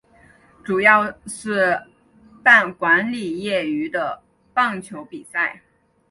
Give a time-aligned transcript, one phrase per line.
[0.63, 5.61] 主要是主办管理业余的棒球比赛。